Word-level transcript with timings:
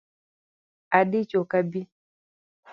Adich 0.97 1.33
ok 1.41 1.51
abi 1.59 1.81